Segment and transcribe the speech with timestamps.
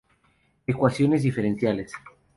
[0.65, 1.91] Ecuaciones diferenciales.